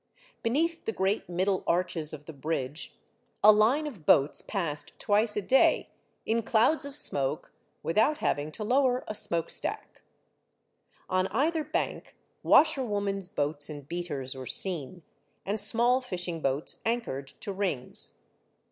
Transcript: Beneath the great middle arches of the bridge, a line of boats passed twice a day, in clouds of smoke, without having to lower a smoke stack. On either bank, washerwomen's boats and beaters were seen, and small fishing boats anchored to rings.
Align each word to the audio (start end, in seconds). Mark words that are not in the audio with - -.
Beneath 0.41 0.85
the 0.85 0.91
great 0.91 1.29
middle 1.29 1.63
arches 1.67 2.11
of 2.11 2.25
the 2.25 2.33
bridge, 2.33 2.97
a 3.43 3.51
line 3.51 3.85
of 3.85 4.03
boats 4.03 4.41
passed 4.41 4.99
twice 4.99 5.37
a 5.37 5.43
day, 5.43 5.89
in 6.25 6.41
clouds 6.41 6.85
of 6.85 6.95
smoke, 6.95 7.53
without 7.83 8.17
having 8.17 8.51
to 8.53 8.63
lower 8.63 9.03
a 9.07 9.13
smoke 9.13 9.51
stack. 9.51 10.01
On 11.07 11.27
either 11.27 11.63
bank, 11.63 12.15
washerwomen's 12.41 13.27
boats 13.27 13.69
and 13.69 13.87
beaters 13.87 14.33
were 14.33 14.47
seen, 14.47 15.03
and 15.45 15.59
small 15.59 16.01
fishing 16.01 16.41
boats 16.41 16.77
anchored 16.83 17.27
to 17.41 17.53
rings. 17.53 18.17